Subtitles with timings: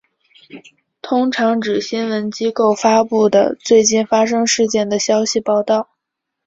[1.03, 5.89] 通常指新闻机构发布的最近发生事件的消息报道。